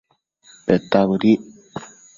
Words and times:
Peta 0.65 0.99
bëdic 1.09 1.41